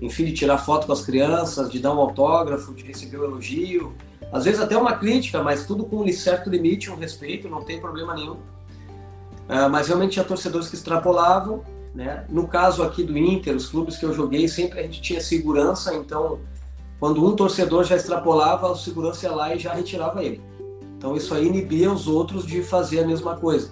enfim, 0.00 0.24
de 0.24 0.32
tirar 0.32 0.58
foto 0.58 0.86
com 0.86 0.92
as 0.92 1.04
crianças, 1.04 1.70
de 1.70 1.78
dar 1.78 1.94
um 1.94 1.98
autógrafo, 1.98 2.74
de 2.74 2.84
receber 2.84 3.18
um 3.18 3.24
elogio, 3.24 3.94
às 4.30 4.44
vezes 4.44 4.60
até 4.60 4.76
uma 4.76 4.94
crítica, 4.94 5.42
mas 5.42 5.66
tudo 5.66 5.84
com 5.84 6.04
um 6.04 6.12
certo 6.12 6.50
limite, 6.50 6.90
um 6.90 6.96
respeito, 6.96 7.48
não 7.48 7.62
tem 7.62 7.80
problema 7.80 8.14
nenhum. 8.14 8.36
Uh, 9.48 9.68
mas 9.70 9.88
realmente 9.88 10.12
tinha 10.12 10.24
torcedores 10.24 10.68
que 10.68 10.74
extrapolavam, 10.74 11.64
né? 11.94 12.26
No 12.28 12.46
caso 12.46 12.82
aqui 12.82 13.02
do 13.02 13.16
Inter, 13.16 13.56
os 13.56 13.66
clubes 13.66 13.96
que 13.96 14.04
eu 14.04 14.12
joguei, 14.12 14.46
sempre 14.46 14.78
a 14.78 14.82
gente 14.82 15.00
tinha 15.00 15.20
segurança, 15.22 15.94
então 15.94 16.38
quando 17.00 17.24
um 17.24 17.34
torcedor 17.34 17.84
já 17.84 17.96
extrapolava, 17.96 18.70
o 18.70 18.76
segurança 18.76 19.26
ia 19.26 19.32
lá 19.32 19.54
e 19.54 19.58
já 19.58 19.72
retirava 19.72 20.22
ele. 20.22 20.42
Então 20.98 21.16
isso 21.16 21.32
aí 21.32 21.46
inibia 21.46 21.90
os 21.90 22.06
outros 22.06 22.44
de 22.44 22.60
fazer 22.62 23.00
a 23.00 23.06
mesma 23.06 23.36
coisa, 23.36 23.70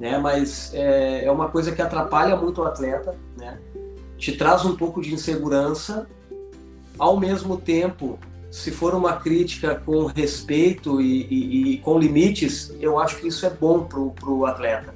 né? 0.00 0.18
Mas 0.18 0.72
é, 0.74 1.26
é 1.26 1.30
uma 1.30 1.48
coisa 1.48 1.72
que 1.72 1.82
atrapalha 1.82 2.34
muito 2.34 2.62
o 2.62 2.64
atleta, 2.64 3.14
né? 3.36 3.60
Te 4.16 4.32
traz 4.32 4.64
um 4.64 4.74
pouco 4.74 5.00
de 5.00 5.14
insegurança, 5.14 6.08
ao 6.98 7.20
mesmo 7.20 7.56
tempo 7.58 8.18
se 8.50 8.70
for 8.70 8.94
uma 8.94 9.16
crítica 9.16 9.74
com 9.74 10.06
respeito 10.06 11.00
e, 11.00 11.26
e, 11.26 11.72
e, 11.74 11.78
com 11.78 11.98
limites, 11.98 12.74
eu 12.80 12.98
acho 12.98 13.18
que 13.18 13.28
isso 13.28 13.44
é 13.44 13.50
bom 13.50 13.84
para 13.84 14.30
o 14.30 14.46
atleta. 14.46 14.94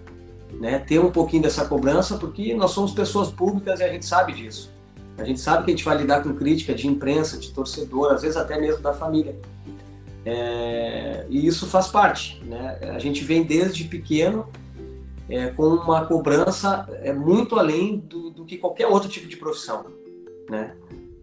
Né? 0.59 0.79
Ter 0.79 0.99
um 0.99 1.11
pouquinho 1.11 1.43
dessa 1.43 1.67
cobrança, 1.67 2.17
porque 2.17 2.55
nós 2.55 2.71
somos 2.71 2.93
pessoas 2.93 3.31
públicas 3.31 3.81
e 3.81 3.85
a 3.85 3.89
gente 3.93 4.07
sabe 4.07 4.33
disso. 4.33 4.71
A 5.19 5.25
gente 5.25 5.41
sabe 5.41 5.65
que 5.65 5.71
a 5.71 5.75
gente 5.75 5.85
vai 5.85 5.99
lidar 5.99 6.23
com 6.23 6.33
crítica 6.35 6.75
de 6.75 6.87
imprensa, 6.87 7.37
de 7.37 7.53
torcedor, 7.53 8.13
às 8.13 8.23
vezes 8.23 8.37
até 8.37 8.59
mesmo 8.59 8.81
da 8.81 8.95
família. 8.95 9.39
É, 10.25 11.27
e 11.29 11.47
isso 11.47 11.67
faz 11.67 11.89
parte. 11.89 12.43
Né? 12.45 12.79
A 12.95 12.99
gente 12.99 13.25
vem 13.25 13.43
desde 13.43 13.85
pequeno 13.85 14.49
é, 15.29 15.49
com 15.49 15.65
uma 15.65 16.05
cobrança 16.07 16.89
é, 17.03 17.13
muito 17.13 17.59
além 17.59 17.99
do, 17.99 18.31
do 18.31 18.45
que 18.45 18.57
qualquer 18.57 18.87
outro 18.87 19.09
tipo 19.09 19.29
de 19.29 19.37
profissão. 19.37 19.87
Né? 20.49 20.75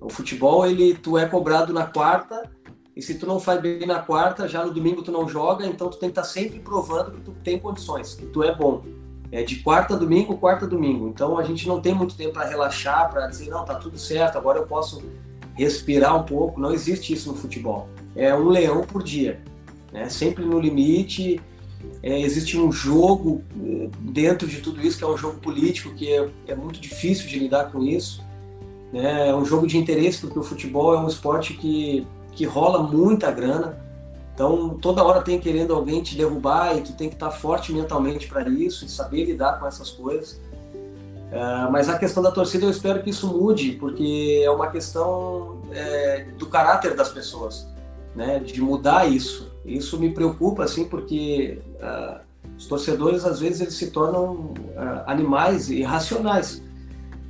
O 0.02 0.10
futebol, 0.10 0.66
ele, 0.66 0.94
tu 0.96 1.18
é 1.18 1.26
cobrado 1.26 1.74
na 1.74 1.86
quarta, 1.86 2.50
e 2.96 3.02
se 3.02 3.16
tu 3.16 3.26
não 3.26 3.40
faz 3.40 3.62
bem 3.62 3.86
na 3.86 4.00
quarta, 4.00 4.48
já 4.48 4.66
no 4.66 4.74
domingo 4.74 5.02
tu 5.02 5.12
não 5.12 5.28
joga, 5.28 5.66
então 5.66 5.90
tu 5.90 5.98
tem 5.98 6.10
que 6.10 6.20
estar 6.20 6.24
tá 6.24 6.28
sempre 6.28 6.60
provando 6.60 7.12
que 7.12 7.22
tu 7.22 7.32
tem 7.44 7.60
condições, 7.60 8.14
que 8.14 8.26
tu 8.26 8.44
é 8.44 8.54
bom. 8.54 8.84
É 9.32 9.44
de 9.44 9.58
quarta 9.58 9.94
a 9.94 9.98
domingo, 9.98 10.38
quarta 10.38 10.66
a 10.66 10.68
domingo. 10.68 11.08
Então 11.08 11.38
a 11.38 11.44
gente 11.44 11.68
não 11.68 11.80
tem 11.80 11.94
muito 11.94 12.18
tempo 12.18 12.34
para 12.34 12.48
relaxar, 12.48 13.10
para 13.10 13.28
dizer, 13.28 13.50
não, 13.50 13.64
tá 13.64 13.76
tudo 13.76 13.98
certo, 13.98 14.38
agora 14.38 14.58
eu 14.58 14.66
posso 14.66 15.04
respirar 15.54 16.18
um 16.18 16.24
pouco. 16.24 16.60
Não 16.60 16.74
existe 16.74 17.14
isso 17.14 17.32
no 17.32 17.38
futebol. 17.38 17.88
É 18.20 18.36
um 18.36 18.50
leão 18.50 18.84
por 18.84 19.02
dia, 19.02 19.40
né? 19.94 20.10
Sempre 20.10 20.44
no 20.44 20.60
limite. 20.60 21.40
É, 22.04 22.20
existe 22.20 22.58
um 22.58 22.72
jogo 22.72 23.42
dentro 24.00 24.48
de 24.48 24.58
tudo 24.58 24.82
isso, 24.82 24.98
que 24.98 25.04
é 25.04 25.08
um 25.08 25.18
jogo 25.18 25.40
político, 25.40 25.94
que 25.96 26.12
é, 26.12 26.30
é 26.48 26.56
muito 26.56 26.80
difícil 26.80 27.28
de 27.28 27.40
lidar 27.40 27.72
com 27.72 27.82
isso. 27.82 28.22
Né? 28.92 29.30
É 29.30 29.36
um 29.36 29.46
jogo 29.46 29.66
de 29.66 29.78
interesse, 29.78 30.20
porque 30.20 30.38
o 30.38 30.44
futebol 30.44 30.94
é 30.94 31.00
um 31.00 31.08
esporte 31.08 31.54
que, 31.54 32.06
que 32.34 32.44
rola 32.46 32.84
muita 32.84 33.32
grana. 33.32 33.80
Então, 34.34 34.78
toda 34.82 35.04
hora 35.04 35.22
tem 35.22 35.40
querendo 35.40 35.74
alguém 35.74 36.02
te 36.02 36.16
derrubar 36.16 36.78
e 36.78 36.82
tu 36.82 36.94
tem 36.94 37.10
que 37.10 37.16
estar 37.16 37.32
forte 37.32 37.72
mentalmente 37.72 38.28
para 38.28 38.50
isso 38.50 38.86
e 38.86 38.90
saber 38.90 39.26
lidar 39.26 39.60
com 39.60 39.68
essas 39.68 39.90
coisas. 39.90 40.40
É, 41.32 41.70
mas 41.70 41.90
a 41.90 41.98
questão 41.98 42.24
da 42.24 42.32
torcida, 42.32 42.66
eu 42.66 42.70
espero 42.70 43.04
que 43.04 43.12
isso 43.12 43.28
mude, 43.28 43.74
porque 43.74 44.42
é 44.44 44.50
uma 44.50 44.68
questão 44.68 45.62
é, 45.72 46.26
do 46.38 46.48
caráter 46.48 46.96
das 46.96 47.10
pessoas, 47.10 47.68
né? 48.16 48.40
de 48.40 48.62
mudar 48.62 49.10
isso. 49.10 49.52
Isso 49.66 50.00
me 50.00 50.12
preocupa, 50.12 50.64
assim, 50.64 50.86
porque 50.86 51.60
uh, 51.76 52.20
os 52.58 52.66
torcedores, 52.66 53.26
às 53.26 53.40
vezes, 53.40 53.62
eles 53.62 53.74
se 53.76 53.92
tornam 53.92 54.34
uh, 54.34 55.04
animais 55.06 55.70
irracionais 55.70 56.62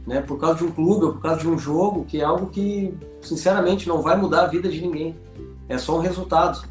né, 0.10 0.22
por 0.22 0.40
causa 0.40 0.58
de 0.58 0.64
um 0.64 0.72
clube 0.72 1.06
ou 1.06 1.14
por 1.14 1.22
causa 1.22 1.42
de 1.42 1.48
um 1.48 1.58
jogo, 1.58 2.04
que 2.04 2.20
é 2.20 2.24
algo 2.24 2.48
que, 2.48 2.92
sinceramente, 3.22 3.88
não 3.88 4.02
vai 4.02 4.18
mudar 4.18 4.46
a 4.46 4.48
vida 4.48 4.68
de 4.68 4.82
ninguém. 4.82 5.16
É 5.68 5.78
só 5.78 5.98
um 5.98 6.02
resultado. 6.02 6.68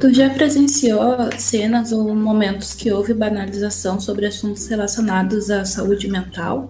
Tu 0.00 0.12
já 0.12 0.28
presenciou 0.30 1.14
cenas 1.38 1.92
ou 1.92 2.12
momentos 2.14 2.74
que 2.74 2.90
houve 2.90 3.14
banalização 3.14 4.00
sobre 4.00 4.26
assuntos 4.26 4.66
relacionados 4.66 5.48
à 5.48 5.64
saúde 5.64 6.08
mental? 6.08 6.68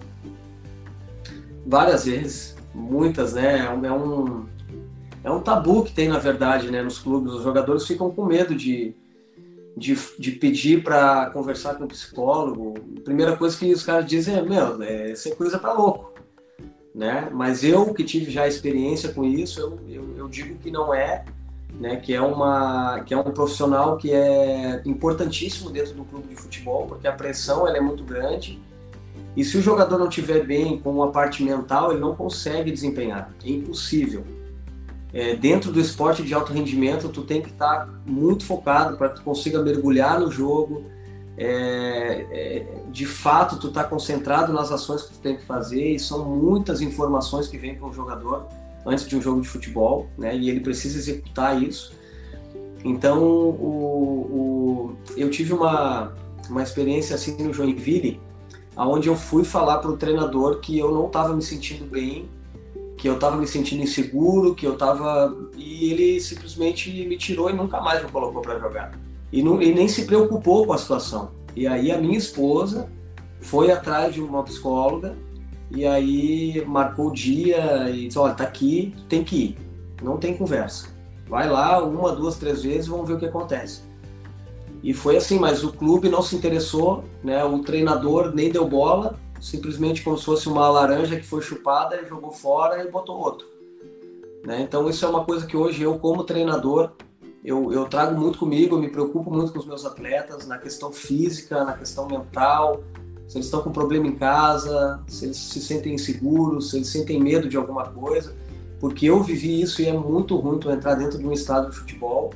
Várias 1.65 2.05
vezes, 2.05 2.55
muitas, 2.75 3.33
né? 3.33 3.65
É 3.83 3.91
um, 3.91 4.45
é 5.23 5.29
um 5.29 5.39
tabu 5.39 5.83
que 5.83 5.93
tem, 5.93 6.07
na 6.07 6.17
verdade, 6.17 6.71
né, 6.71 6.81
nos 6.81 6.99
clubes. 6.99 7.33
Os 7.33 7.43
jogadores 7.43 7.85
ficam 7.85 8.09
com 8.09 8.25
medo 8.25 8.55
de, 8.55 8.95
de, 9.77 9.97
de 10.17 10.31
pedir 10.31 10.83
para 10.83 11.29
conversar 11.29 11.75
com 11.75 11.83
o 11.83 11.87
psicólogo, 11.87 12.73
a 12.97 13.01
primeira 13.01 13.35
coisa 13.35 13.57
que 13.57 13.71
os 13.71 13.83
caras 13.83 14.05
dizem 14.05 14.35
é, 14.35 14.41
meu, 14.41 14.81
é, 14.81 15.11
isso 15.11 15.29
é 15.29 15.35
coisa 15.35 15.59
para 15.59 15.73
louco, 15.73 16.11
né? 16.93 17.29
Mas 17.31 17.63
eu 17.63 17.93
que 17.93 18.03
tive 18.03 18.31
já 18.31 18.47
experiência 18.47 19.09
com 19.09 19.23
isso, 19.23 19.59
eu, 19.59 19.79
eu, 19.87 20.17
eu, 20.17 20.27
digo 20.27 20.57
que 20.57 20.71
não 20.71 20.93
é, 20.93 21.23
né? 21.79 21.97
Que 21.97 22.15
é 22.15 22.21
uma, 22.21 23.01
que 23.01 23.13
é 23.13 23.17
um 23.17 23.23
profissional 23.23 23.97
que 23.97 24.11
é 24.11 24.81
importantíssimo 24.85 25.69
dentro 25.69 25.93
do 25.93 26.03
clube 26.03 26.29
de 26.29 26.35
futebol, 26.35 26.87
porque 26.87 27.07
a 27.07 27.11
pressão 27.11 27.67
ela 27.67 27.77
é 27.77 27.81
muito 27.81 28.03
grande. 28.03 28.59
E 29.37 29.45
se 29.45 29.57
o 29.57 29.61
jogador 29.61 29.97
não 29.97 30.09
estiver 30.09 30.45
bem 30.45 30.77
com 30.79 31.01
a 31.03 31.09
parte 31.09 31.41
mental, 31.41 31.91
ele 31.91 32.01
não 32.01 32.13
consegue 32.13 32.69
desempenhar. 32.69 33.31
É 33.45 33.49
impossível 33.49 34.25
é, 35.13 35.35
dentro 35.35 35.71
do 35.71 35.79
esporte 35.79 36.23
de 36.23 36.33
alto 36.33 36.53
rendimento, 36.53 37.09
tu 37.09 37.21
tem 37.23 37.41
que 37.41 37.49
estar 37.49 37.85
tá 37.85 37.89
muito 38.05 38.45
focado 38.45 38.97
para 38.97 39.09
que 39.09 39.15
tu 39.15 39.23
consiga 39.23 39.61
mergulhar 39.61 40.19
no 40.19 40.31
jogo. 40.31 40.85
É, 41.37 42.27
é, 42.31 42.67
de 42.91 43.05
fato, 43.05 43.57
tu 43.57 43.67
está 43.67 43.83
concentrado 43.83 44.53
nas 44.53 44.71
ações 44.71 45.03
que 45.03 45.13
tu 45.13 45.19
tem 45.19 45.35
que 45.35 45.43
fazer 45.43 45.95
e 45.95 45.99
são 45.99 46.25
muitas 46.25 46.81
informações 46.81 47.47
que 47.47 47.57
vêm 47.57 47.75
para 47.75 47.87
um 47.87 47.93
jogador 47.93 48.47
antes 48.85 49.07
de 49.07 49.15
um 49.15 49.21
jogo 49.21 49.41
de 49.41 49.47
futebol, 49.47 50.07
né? 50.17 50.35
E 50.35 50.49
ele 50.49 50.59
precisa 50.59 50.97
executar 50.97 51.61
isso. 51.61 51.93
Então, 52.83 53.21
o, 53.21 54.95
o, 54.95 54.95
eu 55.17 55.29
tive 55.29 55.53
uma, 55.53 56.13
uma 56.49 56.63
experiência 56.63 57.15
assim 57.15 57.35
no 57.37 57.53
Joinville, 57.53 58.19
aonde 58.75 59.07
eu 59.07 59.15
fui 59.15 59.43
falar 59.43 59.79
para 59.79 59.91
o 59.91 59.97
treinador 59.97 60.59
que 60.59 60.77
eu 60.77 60.91
não 60.91 61.07
estava 61.07 61.35
me 61.35 61.41
sentindo 61.41 61.85
bem 61.85 62.29
que 63.01 63.09
eu 63.09 63.15
estava 63.15 63.35
me 63.35 63.47
sentindo 63.47 63.81
inseguro, 63.81 64.53
que 64.53 64.63
eu 64.63 64.73
estava 64.73 65.35
e 65.57 65.91
ele 65.91 66.21
simplesmente 66.21 66.91
me 67.07 67.17
tirou 67.17 67.49
e 67.49 67.53
nunca 67.53 67.81
mais 67.81 68.03
me 68.03 68.11
colocou 68.11 68.43
para 68.43 68.59
jogar. 68.59 68.91
E, 69.31 69.41
não, 69.41 69.59
e 69.59 69.73
nem 69.73 69.87
se 69.87 70.05
preocupou 70.05 70.67
com 70.67 70.73
a 70.73 70.77
situação. 70.77 71.31
E 71.55 71.65
aí 71.65 71.91
a 71.91 71.97
minha 71.97 72.15
esposa 72.15 72.87
foi 73.39 73.71
atrás 73.71 74.13
de 74.13 74.21
uma 74.21 74.43
psicóloga 74.43 75.17
e 75.71 75.83
aí 75.83 76.63
marcou 76.67 77.07
o 77.07 77.11
dia 77.11 77.89
e 77.89 78.05
disse, 78.05 78.19
olha, 78.19 78.35
tá 78.35 78.43
aqui, 78.43 78.93
tem 79.09 79.23
que 79.23 79.35
ir. 79.35 79.57
Não 80.03 80.17
tem 80.17 80.37
conversa. 80.37 80.89
Vai 81.27 81.49
lá 81.49 81.83
uma, 81.83 82.15
duas, 82.15 82.37
três 82.37 82.61
vezes 82.61 82.85
e 82.85 82.89
vamos 82.91 83.07
ver 83.07 83.15
o 83.15 83.17
que 83.17 83.25
acontece. 83.25 83.81
E 84.83 84.93
foi 84.93 85.17
assim, 85.17 85.39
mas 85.39 85.63
o 85.63 85.73
clube 85.73 86.07
não 86.07 86.21
se 86.21 86.35
interessou, 86.35 87.03
né? 87.23 87.43
O 87.43 87.63
treinador 87.63 88.31
nem 88.31 88.51
deu 88.51 88.67
bola, 88.67 89.19
simplesmente 89.41 90.03
como 90.03 90.17
se 90.17 90.23
fosse 90.23 90.47
uma 90.47 90.69
laranja 90.69 91.17
que 91.17 91.25
foi 91.25 91.41
chupada, 91.41 91.99
e 91.99 92.07
jogou 92.07 92.31
fora 92.31 92.81
e 92.83 92.89
botou 92.89 93.17
outro. 93.17 93.47
Né? 94.45 94.61
Então 94.61 94.87
isso 94.89 95.03
é 95.03 95.09
uma 95.09 95.25
coisa 95.25 95.45
que 95.45 95.57
hoje 95.57 95.81
eu, 95.81 95.97
como 95.97 96.23
treinador, 96.23 96.91
eu, 97.43 97.73
eu 97.73 97.85
trago 97.85 98.17
muito 98.17 98.37
comigo, 98.37 98.77
me 98.77 98.89
preocupo 98.89 99.31
muito 99.31 99.51
com 99.51 99.59
os 99.59 99.65
meus 99.65 99.83
atletas, 99.83 100.47
na 100.47 100.59
questão 100.59 100.91
física, 100.91 101.63
na 101.63 101.73
questão 101.73 102.07
mental, 102.07 102.83
se 103.27 103.37
eles 103.37 103.47
estão 103.47 103.61
com 103.61 103.71
problema 103.71 104.07
em 104.07 104.15
casa, 104.15 105.01
se 105.07 105.25
eles 105.25 105.37
se 105.37 105.59
sentem 105.59 105.95
inseguros, 105.95 106.69
se 106.69 106.77
eles 106.77 106.89
sentem 106.89 107.19
medo 107.19 107.49
de 107.49 107.57
alguma 107.57 107.85
coisa, 107.85 108.35
porque 108.79 109.07
eu 109.07 109.23
vivi 109.23 109.61
isso 109.61 109.81
e 109.81 109.87
é 109.87 109.93
muito 109.93 110.35
ruim 110.35 110.59
tu 110.59 110.69
entrar 110.69 110.95
dentro 110.95 111.17
de 111.17 111.25
um 111.25 111.31
estádio 111.31 111.71
de 111.71 111.77
futebol, 111.77 112.31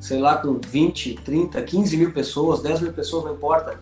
sei 0.00 0.20
lá, 0.20 0.36
com 0.36 0.54
20, 0.54 1.16
30, 1.24 1.60
15 1.62 1.96
mil 1.96 2.12
pessoas, 2.12 2.62
10 2.62 2.80
mil 2.80 2.92
pessoas, 2.92 3.24
não 3.24 3.34
importa, 3.34 3.78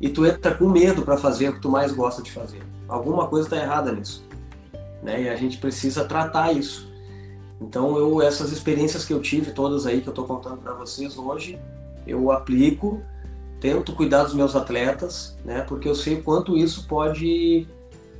e 0.00 0.08
tu 0.08 0.26
entra 0.26 0.54
com 0.54 0.68
medo 0.68 1.02
para 1.02 1.16
fazer 1.16 1.48
o 1.48 1.54
que 1.54 1.60
tu 1.60 1.70
mais 1.70 1.92
gosta 1.92 2.22
de 2.22 2.30
fazer. 2.30 2.62
Alguma 2.88 3.26
coisa 3.26 3.46
está 3.46 3.56
errada 3.56 3.92
nisso, 3.92 4.24
né? 5.02 5.22
E 5.22 5.28
a 5.28 5.36
gente 5.36 5.58
precisa 5.58 6.04
tratar 6.04 6.52
isso. 6.52 6.92
Então 7.60 7.96
eu 7.96 8.20
essas 8.20 8.52
experiências 8.52 9.04
que 9.04 9.12
eu 9.12 9.20
tive 9.20 9.52
todas 9.52 9.86
aí 9.86 10.00
que 10.00 10.08
eu 10.08 10.12
estou 10.12 10.26
contando 10.26 10.58
para 10.58 10.74
vocês 10.74 11.16
hoje, 11.16 11.58
eu 12.06 12.30
aplico, 12.30 13.00
tento 13.60 13.94
cuidar 13.94 14.24
dos 14.24 14.34
meus 14.34 14.54
atletas, 14.54 15.36
né? 15.44 15.62
Porque 15.62 15.88
eu 15.88 15.94
sei 15.94 16.20
quanto 16.20 16.56
isso 16.56 16.86
pode 16.86 17.66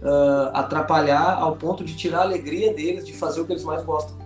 uh, 0.02 0.50
atrapalhar 0.54 1.34
ao 1.34 1.56
ponto 1.56 1.84
de 1.84 1.94
tirar 1.96 2.20
a 2.20 2.22
alegria 2.22 2.72
deles 2.72 3.06
de 3.06 3.12
fazer 3.12 3.40
o 3.40 3.44
que 3.44 3.52
eles 3.52 3.64
mais 3.64 3.84
gostam. 3.84 4.23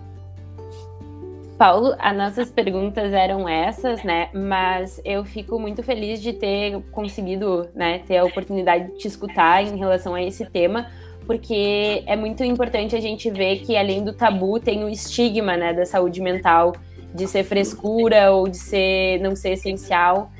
Paulo, 1.59 1.93
as 1.99 2.15
nossas 2.15 2.49
perguntas 2.49 3.11
eram 3.11 3.47
essas, 3.47 4.01
né? 4.01 4.29
Mas 4.33 5.01
eu 5.03 5.25
fico 5.25 5.59
muito 5.59 5.83
feliz 5.83 6.21
de 6.21 6.31
ter 6.31 6.81
conseguido, 6.89 7.67
né, 7.75 7.99
ter 8.07 8.15
a 8.15 8.23
oportunidade 8.23 8.93
de 8.93 8.97
te 8.97 9.09
escutar 9.09 9.61
em 9.61 9.77
relação 9.77 10.15
a 10.15 10.23
esse 10.23 10.45
tema, 10.45 10.89
porque 11.27 12.01
é 12.07 12.15
muito 12.15 12.45
importante 12.45 12.95
a 12.95 13.01
gente 13.01 13.29
ver 13.29 13.59
que 13.59 13.75
além 13.75 14.05
do 14.05 14.13
tabu 14.13 14.57
tem 14.57 14.85
o 14.85 14.89
estigma, 14.89 15.57
né, 15.57 15.73
da 15.73 15.85
saúde 15.85 16.21
mental, 16.21 16.73
de 17.13 17.27
ser 17.27 17.43
frescura 17.43 18.31
ou 18.31 18.47
de 18.47 18.57
ser 18.57 19.19
não 19.19 19.35
ser 19.35 19.49
essencial. 19.49 20.31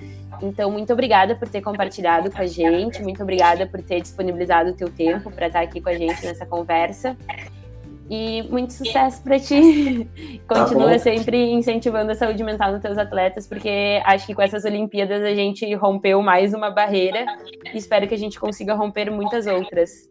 Então, 0.42 0.72
muito 0.72 0.94
obrigada 0.94 1.36
por 1.36 1.50
ter 1.50 1.60
compartilhado 1.60 2.32
com 2.32 2.42
a 2.42 2.46
gente, 2.46 3.04
muito 3.04 3.22
obrigada 3.22 3.68
por 3.68 3.82
ter 3.84 4.00
disponibilizado 4.00 4.70
o 4.70 4.74
teu 4.74 4.90
tempo 4.90 5.30
para 5.30 5.48
estar 5.48 5.60
aqui 5.60 5.82
com 5.82 5.90
a 5.90 5.96
gente 5.96 6.26
nessa 6.26 6.46
conversa. 6.46 7.18
E 8.10 8.42
muito 8.50 8.74
sucesso 8.74 9.22
para 9.22 9.40
ti. 9.40 10.08
Tá 10.50 10.66
Continua 10.66 10.94
tá 10.94 11.00
sempre 11.00 11.52
incentivando 11.52 12.12
a 12.12 12.16
saúde 12.16 12.44
mental 12.44 12.72
nos 12.72 12.82
teus 12.82 12.98
atletas, 12.98 13.46
porque 13.46 14.02
acho 14.04 14.26
que 14.26 14.34
com 14.34 14.42
essas 14.42 14.66
Olimpíadas 14.66 15.22
a 15.22 15.34
gente 15.36 15.72
rompeu 15.76 16.24
mais 16.24 16.56
uma 16.56 16.72
barreira 16.72 17.24
e 17.72 17.78
espero 17.78 18.08
que 18.08 18.16
a 18.16 18.18
gente 18.18 18.40
consiga 18.40 18.74
romper 18.74 19.12
muitas 19.12 19.46
outras. 19.46 20.10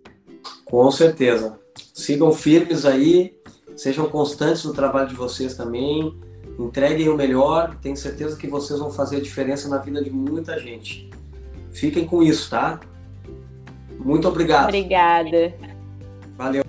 Com 0.65 0.89
certeza. 0.93 1.59
Sigam 1.93 2.33
firmes 2.33 2.87
aí, 2.87 3.37
sejam 3.77 4.09
constantes 4.09 4.65
no 4.65 4.73
trabalho 4.73 5.09
de 5.09 5.17
vocês 5.17 5.57
também, 5.57 6.17
entreguem 6.59 7.09
o 7.09 7.17
melhor, 7.17 7.77
tenho 7.83 7.97
certeza 7.97 8.37
que 8.37 8.47
vocês 8.47 8.79
vão 8.79 8.91
fazer 8.91 9.17
a 9.17 9.21
diferença 9.21 9.69
na 9.69 9.79
vida 9.79 10.03
de 10.03 10.11
muita 10.11 10.57
gente. 10.59 11.11
Fiquem 11.73 12.05
com 12.05 12.23
isso, 12.23 12.51
tá? 12.51 12.79
Muito 13.99 14.29
obrigado. 14.29 14.65
Obrigada. 14.65 15.55
Valeu. 16.37 16.68